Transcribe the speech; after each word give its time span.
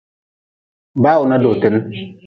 Bawuna 1.03 1.37
dootin. 1.43 1.75